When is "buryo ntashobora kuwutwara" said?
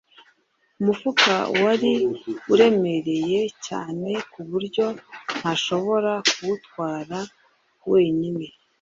4.49-7.17